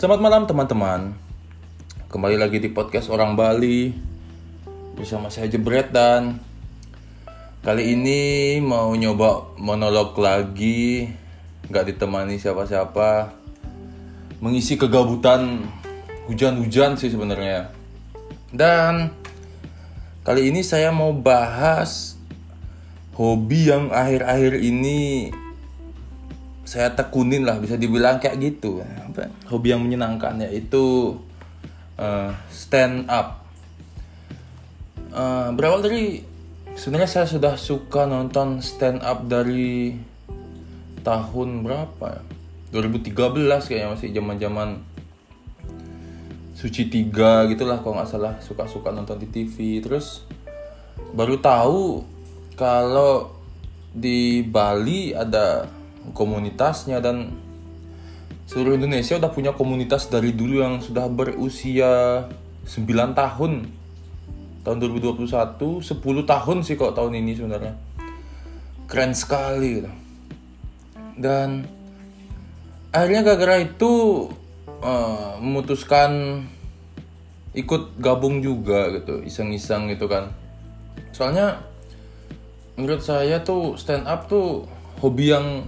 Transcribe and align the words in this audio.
Selamat 0.00 0.24
malam 0.24 0.48
teman-teman. 0.48 1.12
Kembali 2.08 2.40
lagi 2.40 2.56
di 2.56 2.72
podcast 2.72 3.12
Orang 3.12 3.36
Bali 3.36 3.92
Bersama 4.96 5.28
saya 5.28 5.52
Jebret 5.52 5.92
dan 5.92 6.40
Kali 7.60 7.92
ini 7.92 8.56
mau 8.64 8.96
nyoba 8.96 9.60
monolog 9.60 10.16
lagi. 10.16 11.04
Gak 11.68 11.92
ditemani 11.92 12.40
siapa-siapa. 12.40 13.28
Mengisi 14.40 14.80
kegabutan 14.80 15.68
hujan-hujan 16.32 16.96
sih 16.96 17.12
sebenarnya. 17.12 17.68
Dan 18.56 19.12
Kali 20.24 20.48
ini 20.48 20.64
saya 20.64 20.96
mau 20.96 21.12
bahas 21.12 22.16
Hobi 23.20 23.68
yang 23.68 23.92
akhir-akhir 23.92 24.64
ini 24.64 25.28
saya 26.70 26.94
tekunin 26.94 27.42
lah 27.42 27.58
bisa 27.58 27.74
dibilang 27.74 28.22
kayak 28.22 28.38
gitu. 28.38 28.78
Hobi 29.50 29.74
yang 29.74 29.82
menyenangkan 29.82 30.38
yaitu 30.38 31.18
uh, 31.98 32.30
stand 32.46 33.10
up. 33.10 33.42
Uh, 35.10 35.50
berawal 35.50 35.82
dari 35.82 36.22
sebenarnya 36.78 37.10
saya 37.10 37.26
sudah 37.26 37.58
suka 37.58 38.06
nonton 38.06 38.62
stand 38.62 39.02
up 39.02 39.26
dari 39.26 39.98
tahun 41.02 41.66
berapa 41.66 42.06
ya? 42.06 42.22
2013 42.78 43.66
kayaknya 43.66 43.90
masih 43.90 44.08
zaman 44.14 44.36
zaman 44.38 44.68
suci 46.54 46.86
tiga 46.86 47.50
gitulah 47.50 47.82
kalau 47.82 47.98
nggak 47.98 48.14
salah. 48.14 48.38
Suka 48.38 48.70
suka 48.70 48.94
nonton 48.94 49.18
di 49.18 49.26
TV 49.26 49.82
terus 49.82 50.22
baru 51.18 51.34
tahu 51.42 52.06
kalau 52.54 53.34
di 53.90 54.46
Bali 54.46 55.10
ada 55.10 55.79
komunitasnya 56.16 56.98
dan 56.98 57.34
seluruh 58.50 58.74
Indonesia 58.74 59.14
udah 59.20 59.30
punya 59.30 59.52
komunitas 59.54 60.10
dari 60.10 60.34
dulu 60.34 60.58
yang 60.58 60.82
sudah 60.82 61.06
berusia 61.06 62.24
9 62.66 63.14
tahun. 63.14 63.52
Tahun 64.60 64.76
2021 64.76 65.80
10 65.80 65.88
tahun 66.26 66.56
sih 66.66 66.74
kok 66.76 66.92
tahun 66.92 67.16
ini 67.22 67.32
sebenarnya. 67.38 67.74
Keren 68.90 69.14
sekali 69.14 69.82
gitu. 69.82 69.92
dan 71.20 71.68
akhirnya 72.96 73.20
gara-gara 73.20 73.60
itu 73.60 73.92
uh, 74.80 75.36
memutuskan 75.36 76.42
ikut 77.52 77.98
gabung 78.00 78.40
juga 78.40 78.88
gitu 78.94 79.22
iseng-iseng 79.22 79.90
gitu 79.92 80.06
kan. 80.08 80.32
Soalnya 81.10 81.62
menurut 82.78 83.02
saya 83.02 83.42
tuh 83.42 83.76
stand 83.76 84.06
up 84.06 84.26
tuh 84.30 84.64
hobi 85.02 85.34
yang 85.34 85.66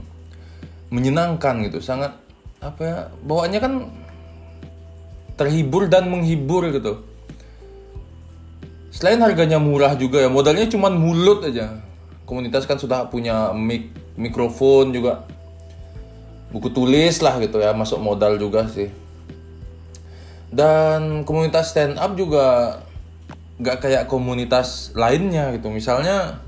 menyenangkan 0.93 1.65
gitu 1.65 1.81
sangat 1.81 2.13
apa 2.61 2.81
ya 2.85 2.99
bawaannya 3.25 3.61
kan 3.65 3.73
terhibur 5.41 5.89
dan 5.89 6.13
menghibur 6.13 6.69
gitu. 6.69 7.03
Selain 8.93 9.17
harganya 9.25 9.57
murah 9.57 9.97
juga 9.97 10.21
ya 10.21 10.29
modalnya 10.29 10.69
cuma 10.69 10.93
mulut 10.93 11.43
aja. 11.49 11.81
Komunitas 12.29 12.69
kan 12.69 12.77
sudah 12.77 13.09
punya 13.09 13.51
mic 13.57 13.89
mikrofon 14.21 14.93
juga. 14.93 15.25
Buku 16.53 16.69
tulis 16.69 17.25
lah 17.25 17.41
gitu 17.41 17.59
ya 17.65 17.73
masuk 17.73 17.99
modal 17.99 18.37
juga 18.37 18.69
sih. 18.69 18.93
Dan 20.53 21.25
komunitas 21.25 21.73
stand 21.73 21.97
up 21.97 22.13
juga 22.13 22.77
nggak 23.57 23.77
kayak 23.81 24.05
komunitas 24.13 24.93
lainnya 24.93 25.57
gitu. 25.57 25.73
Misalnya 25.73 26.45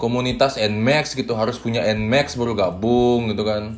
komunitas 0.00 0.56
Nmax 0.56 1.12
gitu 1.12 1.36
harus 1.36 1.60
punya 1.60 1.84
Nmax 1.84 2.40
baru 2.40 2.56
gabung 2.56 3.28
gitu 3.28 3.44
kan. 3.44 3.76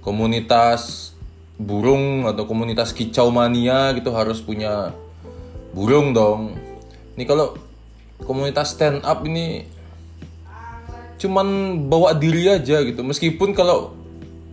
Komunitas 0.00 1.12
burung 1.58 2.22
atau 2.30 2.46
komunitas 2.46 2.94
kicau 2.94 3.34
mania 3.34 3.90
gitu 3.98 4.14
harus 4.14 4.38
punya 4.38 4.94
burung 5.74 6.14
dong. 6.14 6.54
Ini 7.18 7.26
kalau 7.26 7.58
komunitas 8.22 8.78
stand 8.78 9.02
up 9.02 9.26
ini 9.26 9.66
cuman 11.18 11.82
bawa 11.90 12.14
diri 12.14 12.46
aja 12.46 12.78
gitu. 12.86 13.02
Meskipun 13.02 13.50
kalau 13.52 13.98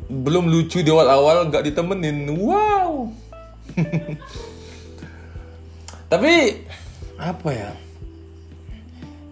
belum 0.09 0.49
lucu 0.49 0.81
di 0.81 0.89
awal-awal 0.89 1.45
nggak 1.53 1.69
ditemenin. 1.69 2.33
Wow. 2.33 3.13
Tapi 6.11 6.33
apa 7.21 7.49
ya? 7.53 7.71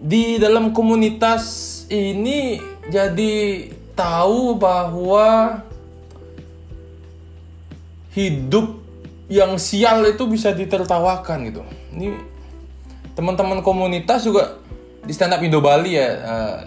Di 0.04 0.36
dalam 0.36 0.70
komunitas 0.70 1.73
ini 1.88 2.60
jadi 2.88 3.68
tahu 3.94 4.58
bahwa 4.58 5.62
hidup 8.14 8.78
yang 9.26 9.56
sial 9.56 10.04
itu 10.06 10.24
bisa 10.28 10.54
ditertawakan 10.54 11.38
gitu. 11.50 11.62
Ini 11.94 12.14
teman-teman 13.18 13.62
komunitas 13.64 14.26
juga 14.26 14.58
di 15.02 15.12
stand 15.14 15.34
up 15.34 15.42
Indo 15.42 15.58
Bali 15.62 15.96
ya. 15.96 16.08
Uh, 16.22 16.58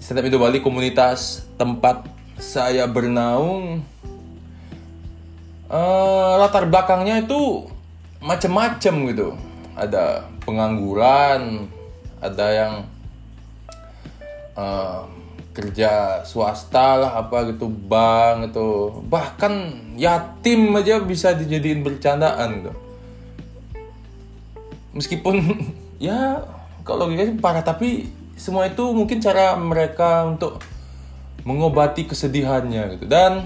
stand 0.00 0.20
up 0.20 0.26
Indo 0.28 0.38
Bali 0.40 0.62
komunitas 0.62 1.44
tempat 1.60 2.06
saya 2.38 2.86
bernaung 2.86 3.82
uh, 5.68 6.32
latar 6.38 6.64
belakangnya 6.70 7.26
itu 7.26 7.66
macem-macem 8.22 8.94
gitu. 9.12 9.28
Ada 9.78 10.26
pengangguran, 10.42 11.70
ada 12.18 12.46
yang 12.50 12.74
uh, 14.58 15.06
kerja 15.54 16.22
swasta 16.26 16.98
lah 16.98 17.12
apa 17.22 17.54
gitu 17.54 17.70
bank 17.70 18.50
itu 18.50 18.98
bahkan 19.06 19.70
yatim 19.94 20.74
aja 20.74 20.98
bisa 20.98 21.34
dijadiin 21.34 21.86
bercandaan 21.86 22.62
gitu 22.62 22.72
meskipun 24.98 25.38
ya 26.02 26.42
kalau 26.88 27.12
gitu 27.12 27.36
parah. 27.36 27.60
Tapi 27.60 28.08
semua 28.40 28.64
itu 28.64 28.80
mungkin 28.96 29.20
cara 29.20 29.52
mereka 29.60 30.24
untuk 30.24 30.64
mengobati 31.44 32.08
kesedihannya 32.08 32.96
gitu. 32.96 33.04
Dan 33.04 33.44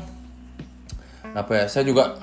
apa 1.35 1.53
ya 1.59 1.67
saya 1.67 1.83
juga 1.83 2.23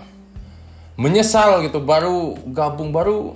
menyesal 0.95 1.65
gitu 1.67 1.83
baru 1.83 2.39
gabung 2.55 2.95
baru 2.95 3.35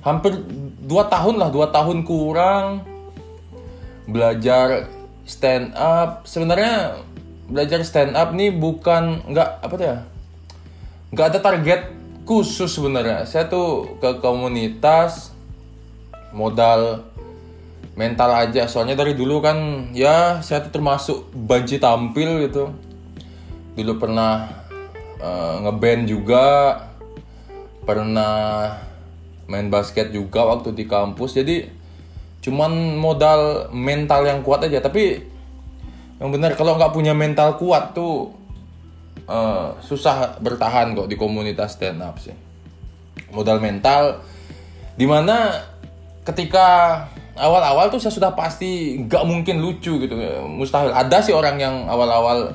hampir 0.00 0.38
dua 0.86 1.10
tahun 1.10 1.36
lah 1.36 1.50
dua 1.50 1.68
tahun 1.74 2.06
kurang 2.06 2.86
belajar 4.06 4.88
stand 5.26 5.74
up. 5.74 6.24
Sebenarnya 6.24 7.02
belajar 7.46 7.82
stand 7.82 8.14
up 8.14 8.34
nih 8.34 8.54
bukan 8.54 9.22
nggak 9.30 9.50
apa 9.62 9.74
tuh 9.74 9.86
ya? 9.86 9.98
Nggak 11.14 11.26
ada 11.34 11.38
target 11.42 11.80
khusus 12.26 12.70
sebenarnya. 12.74 13.22
Saya 13.26 13.46
tuh 13.46 13.98
ke 14.02 14.18
komunitas 14.18 15.30
modal 16.34 17.06
mental 17.94 18.30
aja. 18.34 18.66
Soalnya 18.66 18.98
dari 18.98 19.14
dulu 19.14 19.38
kan 19.42 19.90
ya 19.94 20.42
saya 20.42 20.66
tuh 20.66 20.72
termasuk 20.74 21.30
banci 21.34 21.78
tampil 21.78 22.46
gitu. 22.46 22.74
Dulu 23.78 23.92
pernah 23.98 24.50
uh, 25.22 25.62
ngeband 25.66 26.02
juga. 26.10 26.46
Pernah 27.86 28.74
main 29.46 29.70
basket 29.70 30.10
juga 30.10 30.42
waktu 30.42 30.74
di 30.74 30.90
kampus. 30.90 31.38
Jadi 31.38 31.85
cuman 32.46 32.94
modal 32.94 33.74
mental 33.74 34.22
yang 34.22 34.46
kuat 34.46 34.62
aja. 34.62 34.78
Tapi 34.78 35.18
yang 36.22 36.30
benar 36.30 36.54
kalau 36.54 36.78
nggak 36.78 36.94
punya 36.94 37.10
mental 37.10 37.58
kuat 37.58 37.90
tuh 37.90 38.30
uh, 39.26 39.74
susah 39.82 40.38
bertahan 40.38 40.94
kok 40.94 41.10
di 41.10 41.18
komunitas 41.18 41.74
stand 41.74 41.98
up 41.98 42.22
sih. 42.22 42.32
Modal 43.34 43.58
mental 43.58 44.22
di 44.94 45.10
mana 45.10 45.58
ketika 46.22 47.02
awal-awal 47.34 47.90
tuh 47.90 47.98
saya 47.98 48.14
sudah 48.14 48.32
pasti 48.38 49.02
nggak 49.02 49.24
mungkin 49.26 49.58
lucu 49.58 49.98
gitu. 49.98 50.14
Mustahil. 50.46 50.94
Ada 50.94 51.26
sih 51.26 51.34
orang 51.34 51.58
yang 51.58 51.90
awal-awal 51.90 52.54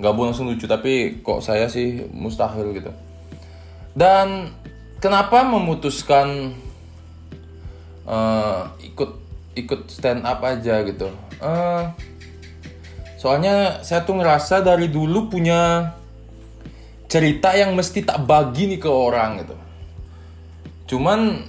nggak 0.00 0.14
boleh 0.16 0.32
langsung 0.32 0.48
lucu 0.48 0.64
tapi 0.64 1.20
kok 1.20 1.44
saya 1.44 1.68
sih 1.68 2.08
mustahil 2.16 2.72
gitu. 2.72 2.88
Dan 3.92 4.56
kenapa 5.02 5.44
memutuskan 5.44 6.56
uh, 8.08 8.72
ikut 9.64 9.90
stand 9.90 10.22
up 10.22 10.42
aja 10.44 10.82
gitu. 10.86 11.10
Uh, 11.42 11.90
soalnya 13.18 13.82
saya 13.82 14.06
tuh 14.06 14.18
ngerasa 14.18 14.62
dari 14.62 14.90
dulu 14.90 15.30
punya 15.32 15.94
cerita 17.08 17.56
yang 17.56 17.72
mesti 17.72 18.04
tak 18.04 18.22
bagi 18.28 18.70
nih 18.70 18.80
ke 18.82 18.90
orang 18.90 19.42
gitu. 19.42 19.56
Cuman 20.94 21.46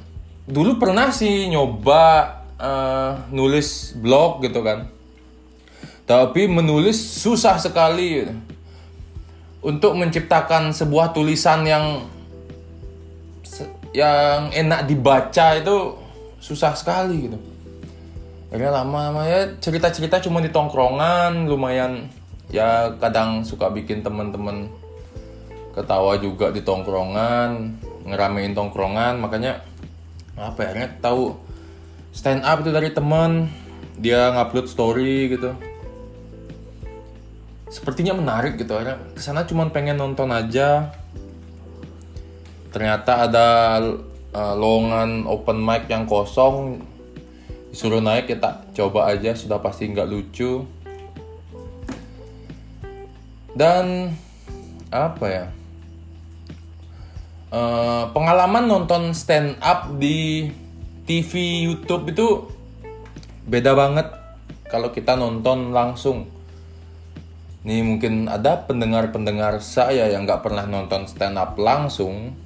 dulu 0.49 0.79
pernah 0.81 1.13
sih 1.13 1.47
nyoba 1.51 2.03
uh, 2.57 3.11
nulis 3.29 3.93
blog 3.97 4.45
gitu 4.45 4.61
kan. 4.65 4.87
Tapi 6.09 6.49
menulis 6.49 6.97
susah 6.97 7.61
sekali. 7.61 8.09
Gitu. 8.25 8.35
untuk 9.59 9.91
menciptakan 9.91 10.71
sebuah 10.71 11.11
tulisan 11.11 11.67
yang 11.67 12.07
yang 13.91 14.53
enak 14.53 14.87
dibaca 14.87 15.59
itu 15.59 15.97
susah 16.39 16.77
sekali 16.77 17.27
gitu 17.27 17.39
akhirnya 18.49 18.81
lama-lama 18.81 19.23
ya. 19.29 19.49
Cerita-cerita 19.61 20.19
cuma 20.25 20.41
di 20.41 20.49
tongkrongan 20.49 21.45
lumayan. 21.45 22.09
Ya 22.49 22.89
kadang 22.97 23.45
suka 23.45 23.69
bikin 23.69 24.01
temen-temen 24.01 24.73
ketawa 25.77 26.17
juga 26.17 26.49
di 26.49 26.65
tongkrongan 26.65 27.77
ngeramein 28.09 28.57
tongkrongan. 28.57 29.21
Makanya 29.21 29.61
apa 30.33 30.59
ya 30.65 30.89
tahu. 30.97 31.37
Stand 32.09 32.41
up 32.41 32.65
itu 32.65 32.73
dari 32.73 32.89
teman 32.89 33.53
dia 34.01 34.33
ngupload 34.33 34.65
story 34.65 35.29
gitu. 35.29 35.53
Sepertinya 37.69 38.17
menarik 38.17 38.57
gitu 38.57 38.73
akhirnya. 38.73 38.97
Ke 39.13 39.21
sana 39.21 39.45
cuma 39.45 39.69
pengen 39.69 40.01
nonton 40.01 40.33
aja. 40.33 40.89
Ternyata 42.73 43.29
ada 43.29 43.47
uh, 44.33 44.53
lowongan 44.57 45.29
open 45.29 45.61
mic 45.61 45.85
yang 45.85 46.09
kosong 46.09 46.81
disuruh 47.69 48.01
naik 48.01 48.33
ya 48.33 48.37
tak 48.41 48.73
coba 48.73 49.13
aja 49.13 49.37
sudah 49.37 49.61
pasti 49.61 49.89
nggak 49.89 50.09
lucu. 50.09 50.65
Dan 53.53 54.13
apa 54.89 55.25
ya? 55.25 55.45
Uh, 57.49 58.13
pengalaman 58.13 58.69
nonton 58.69 59.09
stand 59.17 59.57
up 59.57 59.89
di 59.97 60.49
TV 61.09 61.65
YouTube 61.65 62.13
itu 62.13 62.45
beda 63.49 63.73
banget 63.73 64.05
kalau 64.69 64.93
kita 64.93 65.17
nonton 65.17 65.73
langsung. 65.73 66.29
Nih 67.65 67.83
mungkin 67.83 68.29
ada 68.29 68.63
pendengar-pendengar 68.69 69.59
saya 69.59 70.07
yang 70.07 70.23
nggak 70.23 70.45
pernah 70.45 70.63
nonton 70.69 71.09
stand 71.09 71.35
up 71.35 71.57
langsung, 71.59 72.37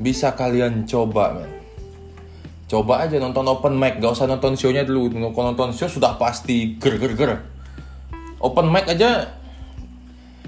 bisa 0.00 0.34
kalian 0.34 0.88
coba 0.90 1.38
men. 1.38 1.53
Coba 2.64 3.04
aja 3.04 3.20
nonton 3.20 3.44
open 3.44 3.76
mic, 3.76 4.00
gak 4.00 4.16
usah 4.16 4.24
nonton 4.24 4.56
show-nya 4.56 4.88
dulu. 4.88 5.12
Nonton 5.12 5.52
nonton 5.52 5.70
show 5.76 5.88
sudah 5.88 6.16
pasti 6.16 6.80
ger 6.80 6.96
ger 6.96 7.12
ger. 7.12 7.30
Open 8.40 8.72
mic 8.72 8.88
aja, 8.88 9.28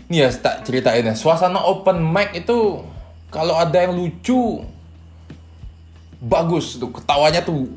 nih 0.09 0.25
ya 0.25 0.29
tak 0.33 0.65
ceritain 0.65 1.05
ya. 1.05 1.13
Suasana 1.13 1.61
open 1.65 2.01
mic 2.01 2.33
itu 2.33 2.81
kalau 3.29 3.59
ada 3.61 3.85
yang 3.85 3.93
lucu, 3.93 4.65
bagus 6.23 6.81
tuh 6.81 6.89
ketawanya 6.89 7.45
tuh 7.45 7.69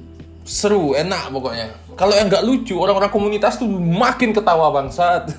seru, 0.47 0.95
enak 0.95 1.30
pokoknya. 1.30 1.68
Kalau 2.00 2.15
yang 2.15 2.31
nggak 2.31 2.47
lucu, 2.47 2.80
orang-orang 2.80 3.12
komunitas 3.12 3.59
tuh 3.59 3.68
makin 3.68 4.31
ketawa 4.31 4.71
bangsat. 4.71 5.35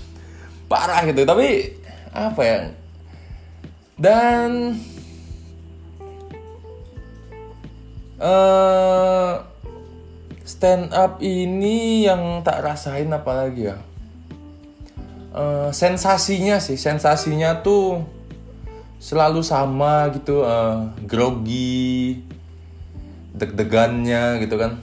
Parah 0.70 1.06
gitu. 1.06 1.22
Tapi 1.22 1.78
apa 2.10 2.42
ya? 2.42 2.58
Dan 3.94 4.74
uh, 8.20 9.42
stand 10.44 10.92
up 10.92 11.18
ini 11.24 12.04
yang 12.06 12.44
tak 12.46 12.60
rasain 12.60 13.10
apalagi 13.10 13.72
ya? 13.72 13.78
Uh, 15.30 15.70
sensasinya 15.72 16.60
sih, 16.60 16.76
sensasinya 16.76 17.64
tuh 17.64 18.04
selalu 19.00 19.40
sama 19.40 20.12
gitu, 20.12 20.44
uh, 20.44 20.92
grogi, 21.08 22.20
deg-degannya 23.34 24.42
gitu 24.44 24.60
kan 24.60 24.82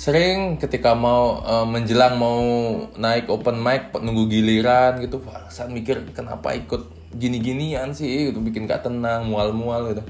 sering 0.00 0.56
ketika 0.56 0.96
mau 0.96 1.44
uh, 1.44 1.68
menjelang 1.68 2.16
mau 2.16 2.40
naik 2.96 3.28
open 3.28 3.60
mic 3.60 3.92
nunggu 3.92 4.32
giliran 4.32 4.96
gitu 5.04 5.20
saat 5.52 5.68
mikir 5.68 6.16
kenapa 6.16 6.56
ikut 6.56 6.88
gini-ginian 7.12 7.92
sih 7.92 8.32
gitu 8.32 8.40
bikin 8.40 8.64
gak 8.64 8.88
tenang 8.88 9.28
mual-mual 9.28 9.92
gitu 9.92 10.00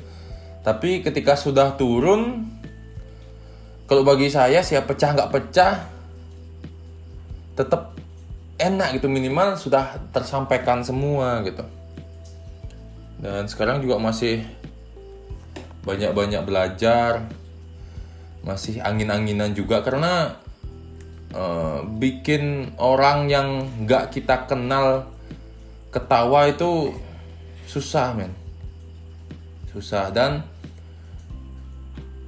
tapi 0.61 1.01
ketika 1.01 1.37
sudah 1.37 1.75
turun 1.75 2.47
kalau 3.89 4.07
bagi 4.07 4.31
saya 4.31 4.63
siap 4.63 4.87
pecah 4.87 5.17
nggak 5.17 5.33
pecah 5.35 5.75
tetap 7.59 7.97
enak 8.61 9.01
gitu. 9.01 9.11
Minimal 9.11 9.59
sudah 9.59 9.99
tersampaikan 10.15 10.85
semua 10.87 11.43
gitu. 11.43 11.65
Dan 13.21 13.51
sekarang 13.51 13.83
juga 13.85 14.01
masih 14.01 14.47
banyak-banyak 15.85 16.43
belajar 16.45 17.25
masih 18.41 18.81
angin-anginan 18.81 19.53
juga 19.53 19.85
karena 19.85 20.37
uh, 21.37 21.85
bikin 21.85 22.73
orang 22.81 23.29
yang 23.29 23.49
nggak 23.85 24.17
kita 24.17 24.49
kenal 24.49 25.05
ketawa 25.93 26.49
itu 26.49 26.97
susah 27.69 28.17
men 28.17 28.33
susah. 29.71 30.11
Dan 30.11 30.43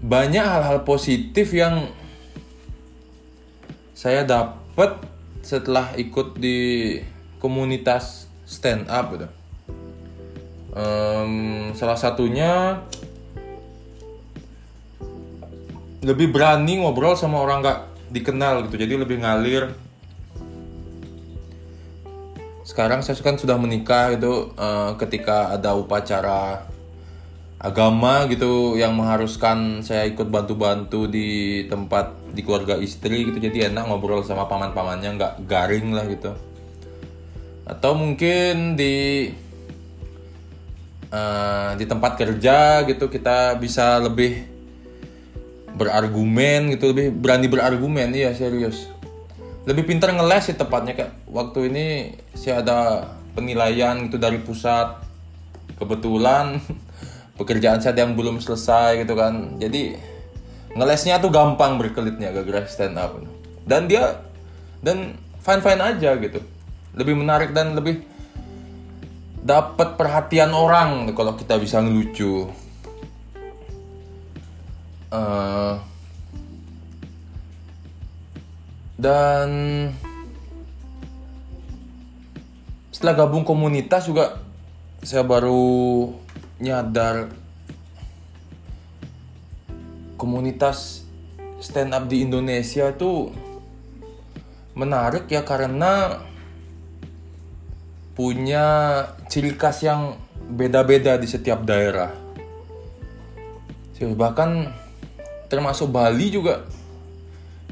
banyak 0.03 0.43
hal-hal 0.43 0.83
positif 0.83 1.55
yang 1.55 1.87
saya 3.95 4.27
dapat 4.27 4.99
setelah 5.47 5.95
ikut 5.95 6.35
di 6.39 6.99
komunitas 7.39 8.27
stand 8.43 8.91
up 8.91 9.15
gitu. 9.15 9.29
Um, 10.73 11.71
salah 11.77 12.01
satunya 12.01 12.83
lebih 16.03 16.35
berani 16.35 16.83
ngobrol 16.83 17.15
sama 17.15 17.39
orang 17.39 17.63
nggak 17.63 17.81
dikenal 18.11 18.67
gitu. 18.67 18.83
Jadi 18.83 18.95
lebih 18.99 19.23
ngalir. 19.23 19.71
Sekarang 22.67 23.07
saya 23.07 23.19
kan 23.23 23.39
sudah 23.39 23.55
menikah 23.55 24.19
itu 24.19 24.51
uh, 24.59 24.99
ketika 24.99 25.55
ada 25.55 25.79
upacara 25.79 26.72
agama 27.63 28.27
gitu 28.27 28.75
yang 28.75 28.99
mengharuskan 28.99 29.87
saya 29.87 30.03
ikut 30.11 30.27
bantu-bantu 30.27 31.07
di 31.07 31.63
tempat 31.71 32.11
di 32.35 32.43
keluarga 32.43 32.75
istri 32.75 33.31
gitu. 33.31 33.39
Jadi 33.39 33.71
enak 33.71 33.87
ngobrol 33.87 34.27
sama 34.27 34.51
paman-pamannya 34.51 35.15
nggak 35.15 35.35
garing 35.47 35.95
lah 35.95 36.05
gitu. 36.11 36.35
Atau 37.63 37.95
mungkin 37.95 38.75
di 38.75 39.31
uh, 41.15 41.79
di 41.79 41.87
tempat 41.87 42.19
kerja 42.19 42.83
gitu 42.83 43.07
kita 43.07 43.55
bisa 43.63 44.03
lebih 44.03 44.43
berargumen 45.79 46.75
gitu 46.75 46.91
lebih 46.91 47.15
berani 47.15 47.47
berargumen. 47.47 48.11
Iya 48.11 48.35
serius. 48.35 48.91
Lebih 49.71 49.87
pintar 49.87 50.11
ngeles 50.11 50.51
sih 50.51 50.59
tepatnya 50.59 50.99
kayak 50.99 51.15
waktu 51.31 51.71
ini 51.71 51.87
sih 52.35 52.51
ada 52.51 53.07
penilaian 53.39 54.03
itu 54.03 54.19
dari 54.19 54.43
pusat. 54.43 54.99
Kebetulan 55.79 56.59
pekerjaan 57.37 57.81
saya 57.81 57.97
yang 58.05 58.15
belum 58.15 58.39
selesai 58.39 59.05
gitu 59.05 59.15
kan. 59.17 59.57
Jadi 59.57 59.97
ngelesnya 60.73 61.21
tuh 61.21 61.33
gampang 61.33 61.77
berkelitnya 61.81 62.33
gara-gara 62.33 62.65
stand 62.69 62.97
up. 62.97 63.17
Dan 63.65 63.87
dia 63.89 64.21
dan 64.83 65.17
fine 65.41 65.63
fine 65.63 65.83
aja 65.83 66.11
gitu. 66.19 66.41
Lebih 66.93 67.15
menarik 67.17 67.57
dan 67.57 67.73
lebih 67.73 68.05
dapat 69.43 69.99
perhatian 69.99 70.55
orang 70.55 71.11
kalau 71.17 71.35
kita 71.35 71.59
bisa 71.59 71.83
ngelucu. 71.83 72.49
Uh, 75.13 75.77
dan 78.97 79.51
setelah 82.89 83.27
gabung 83.27 83.45
komunitas 83.45 84.09
juga 84.09 84.41
saya 85.05 85.27
baru 85.27 86.15
nyadar 86.63 87.35
komunitas 90.15 91.03
stand 91.59 91.91
up 91.91 92.07
di 92.07 92.23
Indonesia 92.23 92.95
itu 92.95 93.35
menarik 94.79 95.27
ya 95.27 95.43
karena 95.43 96.23
punya 98.15 98.67
ciri 99.27 99.59
khas 99.59 99.83
yang 99.83 100.15
beda-beda 100.47 101.19
di 101.19 101.27
setiap 101.27 101.67
daerah. 101.67 102.15
Bahkan 104.03 104.51
termasuk 105.47 105.95
Bali 105.95 106.27
juga 106.35 106.67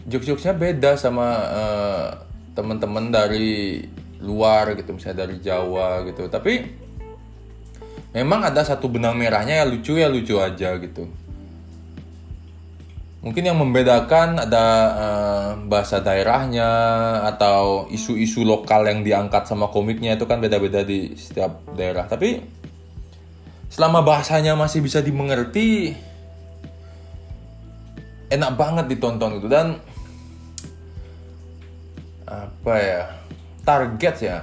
jokes-jokesnya 0.07 0.55
beda 0.55 0.95
sama 0.95 1.29
uh, 1.51 2.09
teman-teman 2.55 3.11
dari 3.11 3.83
luar 4.21 4.77
gitu 4.77 4.95
misalnya 4.95 5.25
dari 5.27 5.41
Jawa 5.41 6.05
gitu 6.05 6.29
tapi 6.29 6.80
memang 8.11 8.43
ada 8.43 8.67
satu 8.67 8.91
benang 8.91 9.15
merahnya 9.15 9.63
ya 9.63 9.67
lucu 9.67 9.99
ya 9.99 10.11
lucu 10.11 10.39
aja 10.39 10.75
gitu. 10.83 11.07
Mungkin 13.21 13.45
yang 13.45 13.61
membedakan 13.61 14.49
ada 14.49 14.67
uh, 14.97 15.51
bahasa 15.69 16.01
daerahnya 16.01 16.65
atau 17.29 17.85
isu-isu 17.93 18.49
lokal 18.49 18.89
yang 18.89 19.05
diangkat 19.05 19.45
sama 19.45 19.69
komiknya 19.69 20.17
itu 20.17 20.25
kan 20.25 20.41
beda-beda 20.41 20.81
di 20.81 21.13
setiap 21.21 21.61
daerah. 21.77 22.09
Tapi 22.09 22.41
selama 23.69 24.01
bahasanya 24.01 24.57
masih 24.57 24.81
bisa 24.81 25.05
dimengerti 25.05 25.93
enak 28.33 28.57
banget 28.57 28.89
ditonton 28.89 29.37
gitu. 29.37 29.53
Dan 29.53 29.77
apa 32.25 32.75
ya 32.81 33.05
target 33.69 34.17
ya 34.23 34.39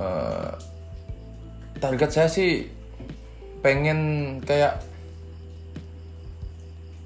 uh, 0.00 0.71
target 1.82 2.10
saya 2.14 2.28
sih 2.30 2.70
pengen 3.58 4.38
kayak 4.46 4.78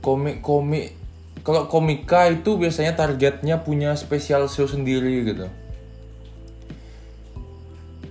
komik-komik. 0.04 0.92
Kalau 1.40 1.70
komika 1.70 2.28
itu 2.28 2.60
biasanya 2.60 2.92
targetnya 2.92 3.64
punya 3.64 3.96
spesial 3.96 4.52
show 4.52 4.68
sendiri 4.68 5.24
gitu. 5.24 5.48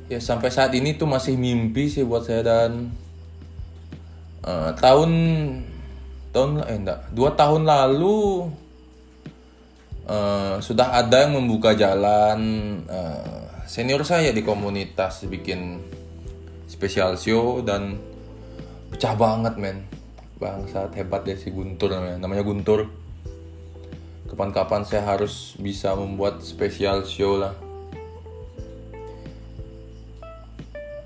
Ya 0.10 0.18
sampai 0.18 0.50
saat 0.50 0.74
ini 0.74 0.98
tuh 0.98 1.06
masih 1.06 1.38
mimpi 1.38 1.90
sih 1.90 2.02
buat 2.02 2.26
saya 2.26 2.42
dan 2.42 2.90
uh, 4.46 4.72
tahun 4.78 5.12
tahun 6.30 6.50
eh 6.68 6.78
enggak 6.78 7.00
dua 7.16 7.34
tahun 7.34 7.66
lalu 7.66 8.52
uh, 10.06 10.62
sudah 10.62 11.02
ada 11.02 11.26
yang 11.26 11.42
membuka 11.42 11.74
jalan 11.74 12.40
uh, 12.86 13.66
senior 13.66 14.06
saya 14.06 14.30
di 14.30 14.46
komunitas 14.46 15.26
bikin 15.26 15.82
spesial 16.66 17.18
show 17.18 17.62
dan 17.62 17.98
pecah 18.94 19.14
banget 19.18 19.56
men. 19.58 19.86
Bangsat 20.36 20.92
hebat 21.00 21.24
deh 21.24 21.38
si 21.38 21.50
Guntur 21.50 21.94
namanya. 21.94 22.20
Namanya 22.20 22.44
Guntur. 22.44 22.92
Kapan-kapan 24.26 24.84
saya 24.84 25.06
harus 25.06 25.56
bisa 25.62 25.96
membuat 25.96 26.44
spesial 26.44 27.06
show 27.08 27.40
lah. 27.40 27.54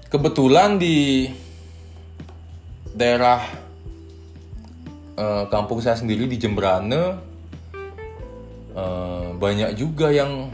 Kebetulan 0.09 0.81
di 0.81 1.29
daerah 2.97 3.45
uh, 5.19 5.45
kampung 5.53 5.83
saya 5.83 5.93
sendiri 5.93 6.25
di 6.25 6.41
Jembrane 6.41 7.21
uh, 8.73 9.29
banyak 9.37 9.77
juga 9.77 10.09
yang 10.09 10.49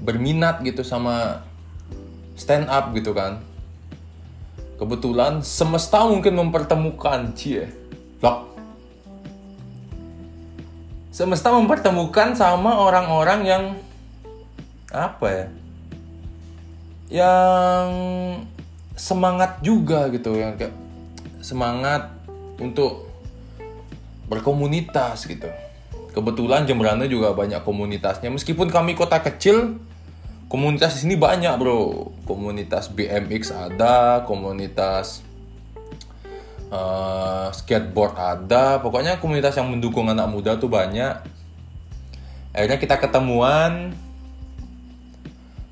berminat 0.00 0.64
gitu 0.64 0.80
sama 0.86 1.44
stand 2.38 2.70
up 2.70 2.94
gitu 2.94 3.12
kan 3.12 3.42
kebetulan 4.78 5.42
semesta 5.42 6.06
mungkin 6.06 6.38
mempertemukan 6.38 7.34
cie 7.34 7.68
Loh. 8.22 8.46
semesta 11.10 11.50
mempertemukan 11.50 12.38
sama 12.38 12.78
orang-orang 12.78 13.40
yang 13.42 13.64
apa 14.88 15.26
ya 15.28 15.46
yang 17.08 17.88
semangat 18.96 19.60
juga 19.60 20.08
gitu 20.14 20.38
yang 20.38 20.56
kayak 20.56 20.74
semangat 21.42 22.12
untuk 22.58 23.08
berkomunitas 24.28 25.24
gitu. 25.24 25.48
Kebetulan 26.12 26.68
Jembrana 26.68 27.08
juga 27.08 27.32
banyak 27.32 27.64
komunitasnya. 27.64 28.28
Meskipun 28.28 28.68
kami 28.68 28.92
kota 28.92 29.22
kecil, 29.22 29.80
komunitas 30.48 30.98
di 30.98 31.08
sini 31.08 31.14
banyak 31.14 31.54
bro. 31.60 32.12
Komunitas 32.24 32.92
BMX 32.92 33.52
ada, 33.52 34.24
komunitas 34.24 35.24
uh, 36.72 37.48
skateboard 37.52 38.16
ada. 38.16 38.80
Pokoknya 38.80 39.20
komunitas 39.22 39.56
yang 39.56 39.72
mendukung 39.72 40.08
anak 40.08 40.28
muda 40.28 40.56
tuh 40.60 40.68
banyak. 40.68 41.20
Akhirnya 42.52 42.80
kita 42.80 42.98
ketemuan, 42.98 43.94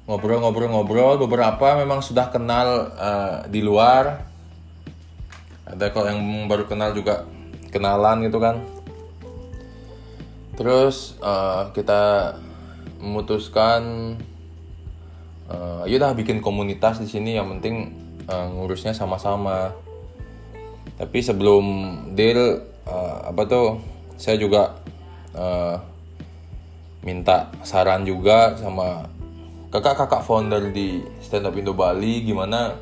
ngobrol-ngobrol-ngobrol 0.06 1.18
beberapa 1.18 1.75
memang 1.83 1.99
sudah 1.99 2.30
kenal 2.30 2.95
uh, 2.95 3.37
di 3.50 3.59
luar 3.59 4.23
ada 5.66 5.90
kok 5.90 6.06
yang 6.06 6.47
baru 6.47 6.71
kenal 6.71 6.95
juga 6.95 7.26
kenalan 7.75 8.23
gitu 8.23 8.38
kan 8.38 8.62
terus 10.54 11.18
uh, 11.18 11.75
kita 11.75 12.38
memutuskan 13.02 14.14
uh, 15.50 15.83
yaudah 15.87 16.15
bikin 16.15 16.43
komunitas 16.43 16.99
di 17.03 17.09
sini 17.11 17.38
yang 17.38 17.50
penting 17.59 17.93
uh, 18.31 18.47
ngurusnya 18.53 18.95
sama-sama. 18.95 19.75
Tapi 20.97 21.19
sebelum 21.21 21.65
deal 22.17 22.65
uh, 22.88 23.29
apa 23.29 23.43
tuh 23.45 23.67
saya 24.17 24.41
juga 24.41 24.81
uh, 25.37 25.76
minta 27.05 27.53
saran 27.62 28.03
juga 28.09 28.57
sama 28.57 29.05
kakak-kakak 29.71 30.25
founder 30.25 30.73
di 30.73 31.05
Stand 31.21 31.47
Up 31.47 31.55
Indo 31.55 31.76
Bali 31.76 32.25
gimana 32.25 32.75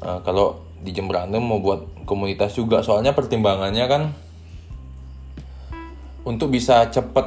uh, 0.00 0.18
kalau 0.24 0.64
di 0.80 0.96
Jembrane 0.96 1.36
mau 1.36 1.60
buat 1.60 2.08
komunitas 2.08 2.56
juga. 2.56 2.80
Soalnya 2.80 3.12
pertimbangannya 3.12 3.84
kan 3.84 4.02
untuk 6.24 6.48
bisa 6.52 6.88
cepet 6.88 7.26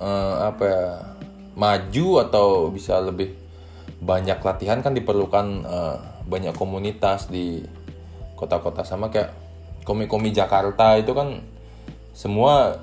uh, 0.00 0.48
apa 0.48 0.64
ya 0.64 0.88
maju 1.54 2.08
atau 2.22 2.68
bisa 2.70 2.98
lebih 3.00 3.34
banyak 4.04 4.38
latihan 4.42 4.84
kan 4.84 4.92
diperlukan 4.92 5.46
uh, 5.64 5.96
banyak 6.28 6.52
komunitas 6.52 7.30
di 7.30 7.64
kota-kota. 8.36 8.84
Sama 8.84 9.08
kayak 9.08 9.32
komik-komik 9.88 10.34
Jakarta 10.34 10.98
itu 10.98 11.14
kan 11.14 11.40
semua 12.12 12.82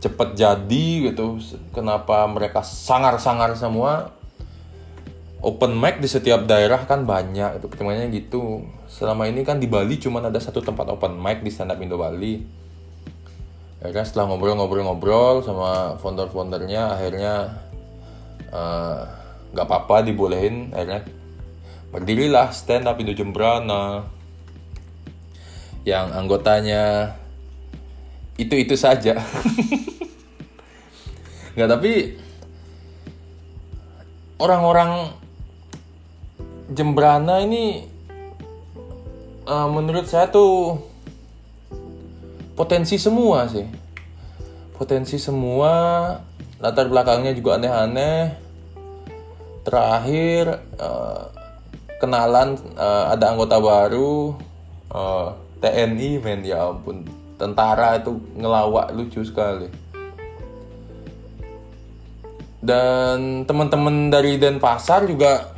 cepet 0.00 0.38
jadi 0.38 0.86
gitu. 1.12 1.40
Kenapa 1.74 2.24
mereka 2.30 2.62
sangar-sangar 2.62 3.56
semua? 3.58 4.14
Open 5.44 5.76
mic 5.76 6.00
di 6.00 6.08
setiap 6.08 6.48
daerah 6.48 6.88
kan 6.88 7.04
banyak 7.04 7.60
itu 7.60 7.66
pertimbangannya 7.68 8.10
gitu. 8.14 8.64
Selama 8.88 9.28
ini 9.28 9.44
kan 9.44 9.60
di 9.60 9.68
Bali 9.68 10.00
cuma 10.00 10.24
ada 10.24 10.40
satu 10.40 10.64
tempat 10.64 10.88
open 10.88 11.20
mic 11.20 11.44
di 11.44 11.52
stand 11.52 11.70
up 11.70 11.78
Indo 11.78 12.00
Bali. 12.00 12.40
Akhirnya 13.76 14.08
setelah 14.08 14.32
ngobrol-ngobrol-ngobrol 14.32 15.44
sama 15.44 16.00
founder-foundernya 16.00 16.96
akhirnya 16.96 17.34
nggak 19.52 19.64
uh, 19.64 19.68
apa-apa 19.68 20.06
dibolehin 20.06 20.72
akhirnya. 20.72 21.04
Berdirilah 21.92 22.52
stand 22.52 22.90
up 22.90 23.00
Indo 23.00 23.16
Jembrana. 23.16 24.04
Yang 25.86 26.06
anggotanya 26.18 27.14
itu 28.36 28.52
itu 28.58 28.74
saja. 28.74 29.22
Nggak 31.56 31.70
tapi 31.72 31.92
orang-orang 34.36 35.08
Jembrana 36.68 37.40
ini 37.40 37.86
uh, 39.46 39.70
menurut 39.70 40.10
saya 40.10 40.28
tuh 40.28 40.82
potensi 42.58 43.00
semua 43.00 43.48
sih. 43.48 43.64
Potensi 44.76 45.16
semua 45.16 45.72
latar 46.60 46.92
belakangnya 46.92 47.32
juga 47.32 47.56
aneh-aneh 47.56 48.45
terakhir 49.66 50.62
uh, 50.78 51.26
kenalan 51.98 52.54
uh, 52.78 53.10
ada 53.10 53.34
anggota 53.34 53.58
baru 53.58 54.38
uh, 54.94 55.34
TNI 55.58 56.22
men 56.22 56.46
ya 56.46 56.70
ampun. 56.70 57.02
Tentara 57.34 57.98
itu 57.98 58.14
ngelawak 58.38 58.94
lucu 58.94 59.26
sekali. 59.26 59.68
Dan 62.62 63.44
teman-teman 63.44 64.08
dari 64.08 64.38
Denpasar 64.38 65.04
juga 65.04 65.52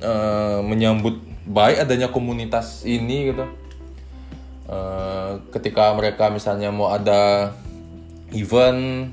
uh, 0.00 0.62
menyambut 0.62 1.18
baik 1.44 1.82
adanya 1.84 2.08
komunitas 2.08 2.86
ini 2.86 3.34
gitu. 3.34 3.44
Uh, 4.68 5.42
ketika 5.50 5.92
mereka 5.96 6.28
misalnya 6.28 6.68
mau 6.68 6.92
ada 6.92 7.52
event 8.32 9.12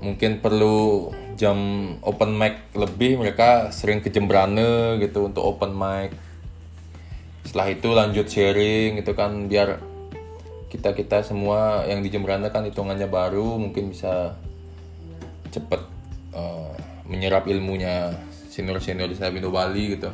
mungkin 0.00 0.40
perlu 0.40 1.12
jam 1.38 1.56
open 2.02 2.34
mic 2.34 2.74
lebih 2.74 3.14
mereka 3.14 3.70
sering 3.70 4.02
ke 4.02 4.10
Jembrane 4.10 4.98
gitu 4.98 5.30
untuk 5.30 5.46
open 5.46 5.70
mic. 5.70 6.10
Setelah 7.46 7.68
itu 7.70 7.88
lanjut 7.94 8.26
sharing 8.26 8.98
gitu 8.98 9.14
kan 9.14 9.46
biar 9.46 9.78
kita 10.68 10.92
kita 10.92 11.24
semua 11.24 11.86
yang 11.86 12.04
di 12.04 12.10
Jembrana 12.12 12.50
kan 12.52 12.66
hitungannya 12.66 13.08
baru 13.08 13.56
mungkin 13.56 13.94
bisa 13.94 14.36
cepet 15.48 15.80
uh, 16.34 16.74
menyerap 17.08 17.48
ilmunya 17.48 18.12
senior 18.52 18.82
senior 18.82 19.08
di 19.08 19.16
Sabindo 19.16 19.48
Bali 19.48 19.96
gitu. 19.96 20.10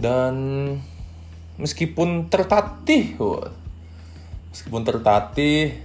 Dan 0.00 0.36
meskipun 1.58 2.30
tertatih 2.30 3.18
meskipun 4.54 4.82
tertatih 4.86 5.76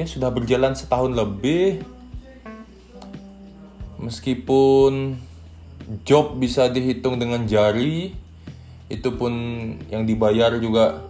ya 0.00 0.08
sudah 0.08 0.32
berjalan 0.32 0.72
setahun 0.72 1.12
lebih. 1.12 1.84
Meskipun 4.00 5.20
job 6.08 6.40
bisa 6.40 6.72
dihitung 6.72 7.20
dengan 7.20 7.44
jari 7.44 8.16
itu 8.88 9.08
pun 9.12 9.32
yang 9.92 10.08
dibayar 10.08 10.56
juga 10.56 11.04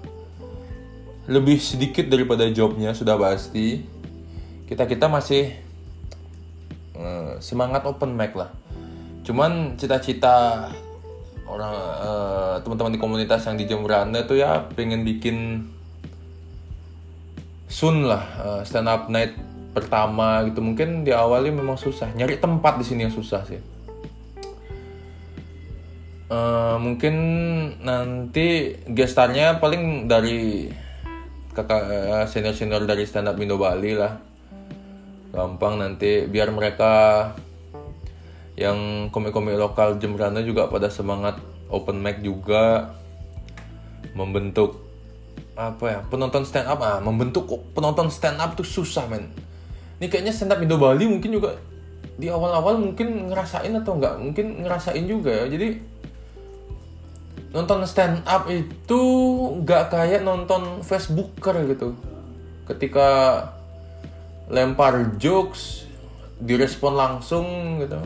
lebih 1.31 1.63
sedikit 1.63 2.11
daripada 2.11 2.51
jobnya 2.51 2.91
sudah 2.91 3.15
pasti. 3.15 3.87
Kita 4.67 4.91
kita 4.91 5.07
masih 5.07 5.55
uh, 6.99 7.39
semangat 7.39 7.87
open 7.87 8.19
mic 8.19 8.35
lah. 8.35 8.51
Cuman 9.23 9.79
cita-cita 9.79 10.67
orang 11.47 11.75
uh, 12.03 12.55
teman-teman 12.63 12.95
di 12.95 13.01
komunitas 13.03 13.47
yang 13.47 13.55
di 13.55 13.71
Jembrana 13.71 14.27
tuh 14.27 14.43
ya 14.43 14.67
pengen 14.75 15.07
bikin 15.07 15.67
soon 17.71 18.03
lah 18.03 18.27
uh, 18.43 18.61
stand 18.67 18.91
up 18.91 19.07
night 19.07 19.39
pertama 19.71 20.43
gitu. 20.51 20.59
Mungkin 20.59 21.07
di 21.07 21.15
awalnya 21.15 21.55
memang 21.55 21.79
susah. 21.79 22.11
Nyari 22.19 22.43
tempat 22.43 22.83
di 22.83 22.85
sini 22.85 23.07
yang 23.07 23.15
susah 23.15 23.47
sih. 23.47 23.63
Uh, 26.31 26.79
mungkin 26.79 27.15
nanti 27.83 28.79
gestarnya 28.87 29.59
paling 29.59 30.07
dari 30.07 30.71
kakak 31.55 31.83
uh, 31.87 32.27
senior 32.27 32.55
senior 32.55 32.83
dari 32.87 33.07
stand 33.07 33.31
up 33.31 33.39
Indo 33.39 33.55
Bali 33.55 33.95
lah. 33.95 34.19
Gampang 35.31 35.79
nanti 35.79 36.27
biar 36.27 36.51
mereka 36.51 36.93
yang 38.59 39.09
komik-komik 39.15 39.55
lokal 39.55 40.03
Jembrana 40.03 40.43
juga 40.43 40.67
pada 40.67 40.91
semangat 40.91 41.39
open 41.71 42.03
mic 42.03 42.19
juga 42.19 42.93
membentuk 44.19 44.90
apa 45.61 45.85
ya? 45.85 46.01
Penonton 46.09 46.49
stand 46.49 46.65
up 46.65 46.81
ah 46.81 46.97
membentuk 47.05 47.45
penonton 47.77 48.09
stand 48.09 48.41
up 48.41 48.57
tuh 48.57 48.65
susah 48.65 49.05
men. 49.13 49.29
Ini 50.01 50.09
kayaknya 50.09 50.33
stand 50.33 50.57
up 50.57 50.65
Indo 50.65 50.81
Bali 50.81 51.05
mungkin 51.05 51.37
juga 51.37 51.61
di 52.17 52.33
awal-awal 52.33 52.81
mungkin 52.81 53.29
ngerasain 53.29 53.73
atau 53.77 54.01
enggak 54.01 54.15
mungkin 54.17 54.47
ngerasain 54.65 55.05
juga 55.05 55.45
ya. 55.45 55.47
Jadi 55.53 55.69
nonton 57.53 57.85
stand 57.85 58.25
up 58.25 58.49
itu 58.49 59.03
nggak 59.61 59.93
kayak 59.93 60.25
nonton 60.25 60.81
Facebooker 60.81 61.61
gitu. 61.69 61.93
Ketika 62.65 63.09
lempar 64.49 65.19
jokes 65.21 65.85
direspon 66.41 66.97
langsung 66.97 67.77
gitu. 67.85 68.01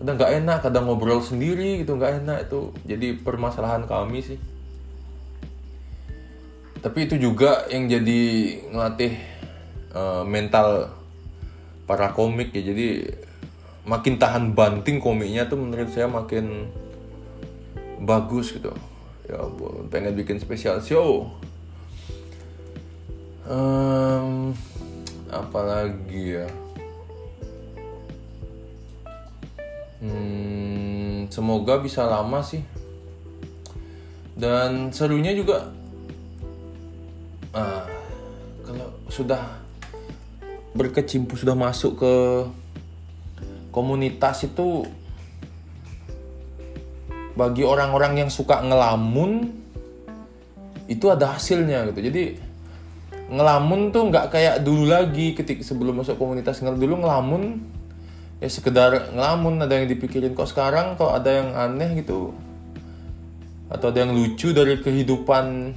Kadang 0.00 0.14
nggak 0.18 0.32
enak 0.42 0.58
kadang 0.64 0.84
ngobrol 0.88 1.20
sendiri 1.20 1.84
gitu 1.84 2.00
nggak 2.00 2.24
enak 2.24 2.38
itu. 2.48 2.72
Jadi 2.88 3.20
permasalahan 3.20 3.84
kami 3.84 4.24
sih 4.24 4.51
tapi 6.82 7.06
itu 7.06 7.14
juga 7.14 7.70
yang 7.70 7.86
jadi 7.86 8.20
ngelatih 8.74 9.14
uh, 9.94 10.26
mental 10.26 10.90
para 11.86 12.10
komik 12.10 12.50
ya. 12.50 12.62
Jadi 12.66 13.06
makin 13.86 14.18
tahan 14.18 14.50
banting 14.50 14.98
komiknya 14.98 15.46
tuh 15.46 15.62
menurut 15.62 15.94
saya 15.94 16.10
makin 16.10 16.66
bagus 18.02 18.50
gitu. 18.50 18.74
Ya 19.30 19.38
pengen 19.94 20.18
bikin 20.18 20.42
spesial 20.42 20.82
show. 20.82 21.30
Um, 23.46 24.50
apalagi 25.30 26.42
ya? 26.42 26.48
Hmm, 30.02 31.30
semoga 31.30 31.78
bisa 31.78 32.02
lama 32.02 32.42
sih. 32.42 32.66
Dan 34.34 34.90
serunya 34.90 35.30
juga 35.30 35.70
uh, 37.56 37.84
kalau 38.64 38.88
sudah 39.08 39.60
berkecimpung 40.72 41.36
sudah 41.36 41.56
masuk 41.56 42.00
ke 42.00 42.14
komunitas 43.72 44.44
itu 44.44 44.88
bagi 47.32 47.64
orang-orang 47.64 48.24
yang 48.24 48.30
suka 48.32 48.60
ngelamun 48.60 49.48
itu 50.88 51.08
ada 51.08 51.36
hasilnya 51.36 51.88
gitu. 51.88 52.00
Jadi 52.12 52.24
ngelamun 53.32 53.88
tuh 53.88 54.12
nggak 54.12 54.26
kayak 54.28 54.56
dulu 54.60 54.92
lagi 54.92 55.32
ketika 55.32 55.64
sebelum 55.64 56.04
masuk 56.04 56.20
komunitas. 56.20 56.60
Dulu 56.60 57.00
ngelamun 57.00 57.64
ya 58.40 58.48
sekedar 58.52 59.12
ngelamun. 59.16 59.64
Ada 59.64 59.80
yang 59.80 59.88
dipikirin 59.88 60.36
kok 60.36 60.52
sekarang 60.52 61.00
kok 61.00 61.08
ada 61.08 61.30
yang 61.32 61.48
aneh 61.56 62.04
gitu? 62.04 62.36
Atau 63.72 63.88
ada 63.88 64.04
yang 64.04 64.12
lucu 64.12 64.52
dari 64.52 64.76
kehidupan 64.84 65.72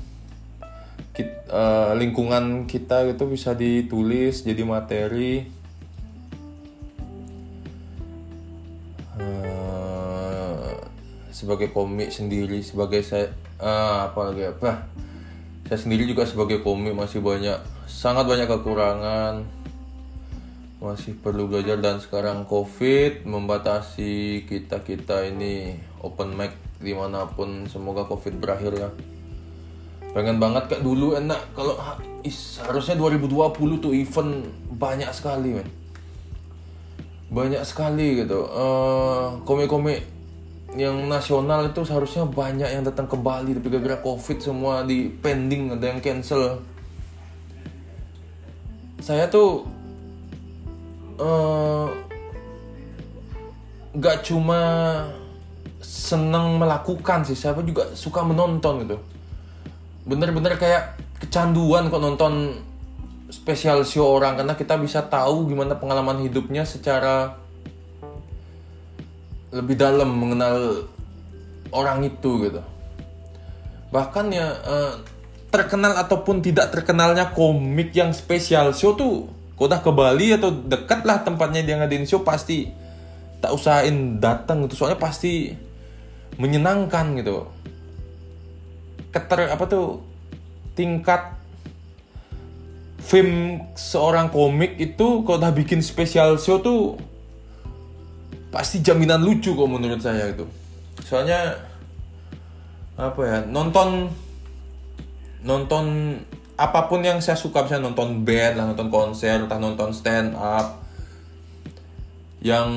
kita, 1.16 1.36
uh, 1.48 1.56
eh, 1.56 1.92
lingkungan 2.04 2.68
kita 2.68 3.08
gitu 3.08 3.32
bisa 3.32 3.56
ditulis 3.56 4.44
jadi 4.44 4.64
materi. 4.68 5.56
Sebagai 11.36 11.76
komik 11.76 12.16
sendiri 12.16 12.64
sebagai 12.64 13.04
saya 13.04 13.28
uh, 13.60 14.08
apa 14.08 14.32
lagi 14.32 14.50
apa? 14.50 14.88
Saya 15.68 15.80
sendiri 15.84 16.08
juga 16.08 16.24
sebagai 16.24 16.64
komik 16.64 16.96
masih 16.96 17.20
banyak 17.20 17.60
sangat 17.86 18.26
banyak 18.26 18.48
kekurangan. 18.48 19.44
Masih 20.80 21.16
perlu 21.20 21.52
belajar 21.52 21.80
dan 21.80 22.00
sekarang 22.00 22.48
covid 22.48 23.28
membatasi 23.28 24.48
kita 24.48 24.84
kita 24.84 25.28
ini 25.28 25.80
open 26.00 26.40
mic 26.40 26.56
di 26.80 26.96
mana 26.96 27.28
pun. 27.28 27.68
Semoga 27.68 28.08
covid 28.08 28.40
berakhir 28.40 28.74
ya 28.80 28.90
pengen 30.16 30.40
banget 30.40 30.72
kayak 30.72 30.84
dulu 30.88 31.20
enak. 31.20 31.52
Kalau 31.52 31.76
harusnya 32.72 32.96
2020 32.96 33.84
tuh 33.84 33.92
event 33.92 34.48
banyak 34.72 35.12
sekali 35.12 35.60
men. 35.60 35.68
Banyak 37.28 37.68
sekali 37.68 38.24
gitu. 38.24 38.48
Uh, 38.48 39.44
komik-komik 39.44 40.08
yang 40.80 41.12
nasional 41.12 41.68
itu 41.68 41.84
seharusnya 41.84 42.24
banyak 42.24 42.72
yang 42.72 42.88
datang 42.88 43.12
ke 43.12 43.20
Bali. 43.20 43.52
Tapi 43.60 43.68
gara-gara 43.68 44.00
covid 44.00 44.40
semua 44.40 44.88
di 44.88 45.12
pending 45.12 45.76
ada 45.76 45.92
yang 45.92 46.00
cancel. 46.00 46.64
Saya 49.04 49.28
tuh 49.28 49.68
uh, 51.20 51.92
gak 54.00 54.24
cuma 54.24 54.62
seneng 55.84 56.56
melakukan 56.56 57.28
sih. 57.28 57.36
Saya 57.36 57.60
juga 57.68 57.92
suka 57.92 58.24
menonton 58.24 58.88
gitu 58.88 58.98
bener-bener 60.06 60.56
kayak 60.62 61.02
kecanduan 61.18 61.90
kok 61.90 62.02
nonton 62.02 62.62
spesial 63.34 63.82
show 63.82 64.06
orang 64.16 64.38
karena 64.38 64.54
kita 64.54 64.78
bisa 64.78 65.02
tahu 65.10 65.50
gimana 65.50 65.74
pengalaman 65.76 66.22
hidupnya 66.22 66.62
secara 66.62 67.42
lebih 69.50 69.74
dalam 69.74 70.14
mengenal 70.14 70.86
orang 71.74 72.06
itu 72.06 72.46
gitu. 72.46 72.62
Bahkan 73.90 74.26
ya 74.30 74.48
uh, 74.52 74.94
terkenal 75.50 75.98
ataupun 75.98 76.44
tidak 76.46 76.70
terkenalnya 76.70 77.32
komik 77.34 77.96
yang 77.96 78.14
spesial 78.14 78.76
show 78.76 78.94
tuh 78.94 79.26
kota 79.56 79.80
ke 79.80 79.90
Bali 79.90 80.36
atau 80.36 80.52
dekat 80.52 81.08
lah 81.08 81.24
tempatnya 81.24 81.64
dia 81.64 81.80
ngadain 81.80 82.04
show 82.06 82.22
pasti 82.22 82.70
tak 83.42 83.56
usahain 83.56 84.22
datang 84.22 84.68
gitu. 84.68 84.86
Soalnya 84.86 85.00
pasti 85.00 85.56
menyenangkan 86.36 87.16
gitu 87.18 87.48
keter 89.16 89.48
apa 89.48 89.64
tuh 89.64 90.04
tingkat 90.76 91.32
film 93.00 93.64
seorang 93.80 94.28
komik 94.28 94.76
itu 94.76 95.24
kalau 95.24 95.40
udah 95.40 95.56
bikin 95.56 95.80
spesial 95.80 96.36
show 96.36 96.60
tuh 96.60 97.00
pasti 98.52 98.84
jaminan 98.84 99.24
lucu 99.24 99.56
kok 99.56 99.70
menurut 99.72 100.04
saya 100.04 100.36
itu. 100.36 100.44
Soalnya 101.08 101.56
apa 103.00 103.22
ya 103.24 103.38
nonton 103.48 104.12
nonton 105.44 106.16
apa 106.56 106.88
pun 106.88 107.04
yang 107.04 107.20
saya 107.20 107.36
suka 107.36 107.68
misalnya 107.68 107.92
nonton 107.92 108.24
band 108.24 108.56
lah 108.56 108.66
nonton 108.72 108.88
konser 108.88 109.44
entah 109.44 109.60
nonton 109.60 109.92
stand 109.92 110.32
up 110.40 110.85
yang 112.46 112.70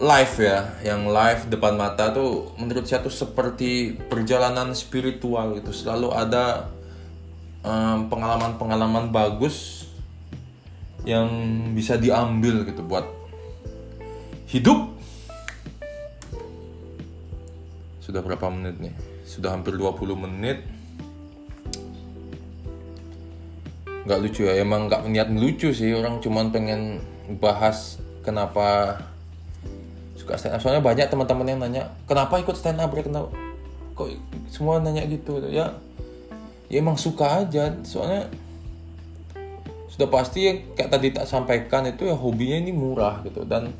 live 0.00 0.34
ya 0.40 0.72
yang 0.80 1.04
live 1.04 1.52
depan 1.52 1.76
mata 1.76 2.08
tuh 2.16 2.56
menurut 2.56 2.88
saya 2.88 3.04
tuh 3.04 3.12
seperti 3.12 3.92
perjalanan 4.08 4.72
spiritual 4.72 5.60
gitu 5.60 5.68
selalu 5.68 6.08
ada 6.16 6.72
pengalaman-pengalaman 8.08 9.12
um, 9.12 9.14
bagus 9.14 9.84
yang 11.04 11.28
bisa 11.76 12.00
diambil 12.00 12.64
gitu 12.64 12.80
buat 12.80 13.04
hidup 14.48 14.92
Sudah 18.12 18.18
berapa 18.18 18.50
menit 18.52 18.76
nih? 18.76 18.94
Sudah 19.22 19.56
hampir 19.56 19.78
20 19.78 20.26
menit. 20.26 20.60
Nggak 24.04 24.18
lucu 24.20 24.42
ya, 24.42 24.58
emang 24.58 24.90
nggak 24.90 25.06
niat 25.08 25.30
lucu 25.32 25.70
sih. 25.70 25.94
Orang 25.96 26.18
cuman 26.20 26.50
pengen 26.50 27.00
bahas 27.38 28.01
kenapa 28.22 28.98
suka 30.22 30.38
stand 30.38 30.54
up. 30.54 30.62
Soalnya 30.62 30.80
banyak 30.80 31.10
teman-teman 31.10 31.46
yang 31.50 31.60
nanya, 31.60 31.82
kenapa 32.06 32.38
ikut 32.38 32.54
stand 32.54 32.78
up? 32.78 32.94
Kenapa? 32.94 33.28
Kok 33.98 34.08
semua 34.48 34.78
nanya 34.78 35.02
gitu? 35.10 35.42
Ya, 35.50 35.74
ya 36.70 36.76
emang 36.78 36.94
suka 36.94 37.42
aja. 37.42 37.74
Soalnya 37.82 38.30
sudah 39.90 40.08
pasti 40.08 40.48
ya, 40.48 40.52
kayak 40.78 40.90
tadi 40.94 41.08
tak 41.12 41.26
sampaikan 41.28 41.84
itu 41.84 42.08
ya 42.08 42.16
hobinya 42.16 42.56
ini 42.62 42.72
murah 42.72 43.20
gitu 43.26 43.44
dan 43.44 43.74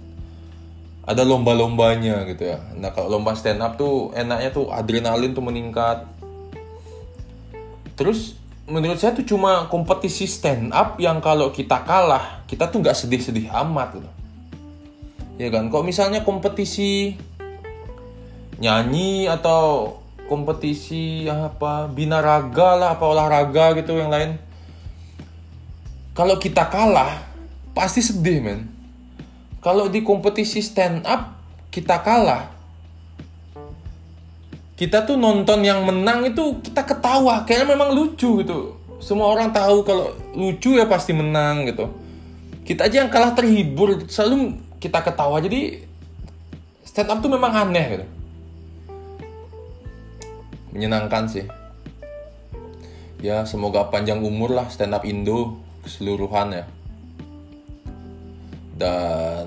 ada 1.02 1.22
lomba-lombanya 1.24 2.26
gitu 2.28 2.52
ya. 2.52 2.58
Nah 2.78 2.92
kalau 2.92 3.18
lomba 3.18 3.34
stand 3.34 3.62
up 3.62 3.78
tuh 3.78 4.12
enaknya 4.12 4.50
tuh 4.52 4.68
adrenalin 4.68 5.32
tuh 5.32 5.42
meningkat. 5.42 6.04
Terus 7.96 8.38
menurut 8.68 8.98
saya 8.98 9.14
tuh 9.16 9.26
cuma 9.26 9.66
kompetisi 9.66 10.30
stand 10.30 10.70
up 10.70 10.98
yang 11.02 11.18
kalau 11.18 11.50
kita 11.50 11.82
kalah 11.82 12.46
kita 12.46 12.70
tuh 12.70 12.84
nggak 12.84 12.94
sedih-sedih 12.94 13.50
amat 13.50 13.98
gitu. 13.98 14.10
Ya 15.40 15.48
kan? 15.48 15.72
Kok 15.72 15.84
misalnya 15.84 16.20
kompetisi 16.24 17.16
nyanyi 18.62 19.26
atau 19.26 19.96
kompetisi 20.30 21.26
apa 21.28 21.90
binaraga 21.90 22.78
lah 22.78 22.88
apa 22.96 23.04
olahraga 23.04 23.76
gitu 23.76 23.98
yang 23.98 24.08
lain. 24.08 24.38
Kalau 26.12 26.36
kita 26.36 26.68
kalah 26.68 27.24
pasti 27.72 28.04
sedih 28.04 28.40
men. 28.44 28.68
Kalau 29.64 29.88
di 29.88 30.04
kompetisi 30.04 30.60
stand 30.60 31.04
up 31.08 31.36
kita 31.72 32.00
kalah. 32.04 32.52
Kita 34.76 35.06
tuh 35.06 35.14
nonton 35.14 35.62
yang 35.62 35.86
menang 35.86 36.26
itu 36.26 36.58
kita 36.60 36.82
ketawa. 36.82 37.46
Kayaknya 37.46 37.76
memang 37.76 37.90
lucu 37.94 38.42
gitu. 38.42 38.76
Semua 38.98 39.30
orang 39.30 39.50
tahu 39.54 39.86
kalau 39.86 40.12
lucu 40.34 40.74
ya 40.74 40.86
pasti 40.86 41.14
menang 41.14 41.66
gitu. 41.70 41.86
Kita 42.66 42.86
aja 42.86 43.06
yang 43.06 43.10
kalah 43.10 43.32
terhibur. 43.34 44.04
Selalu 44.10 44.58
kita 44.82 44.98
ketawa 45.06 45.38
jadi 45.38 45.78
stand 46.82 47.06
up 47.14 47.22
tuh 47.22 47.30
memang 47.30 47.54
aneh 47.54 47.86
gitu. 47.94 48.06
Menyenangkan 50.74 51.30
sih. 51.30 51.46
Ya 53.22 53.46
semoga 53.46 53.86
panjang 53.86 54.18
umur 54.18 54.50
lah 54.50 54.66
stand 54.66 54.90
up 54.90 55.06
Indo 55.06 55.62
keseluruhan 55.86 56.58
ya. 56.58 56.64
Dan 58.74 59.46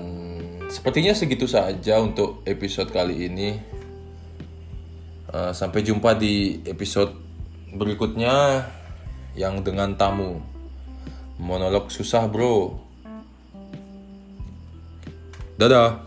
sepertinya 0.72 1.12
segitu 1.12 1.44
saja 1.44 2.00
untuk 2.00 2.40
episode 2.48 2.88
kali 2.88 3.28
ini. 3.28 3.60
Uh, 5.28 5.52
sampai 5.52 5.84
jumpa 5.84 6.16
di 6.16 6.64
episode 6.64 7.12
berikutnya 7.76 8.64
yang 9.36 9.60
dengan 9.60 9.92
tamu. 10.00 10.40
Monolog 11.36 11.92
susah 11.92 12.24
bro 12.24 12.85
dadah 15.56 16.05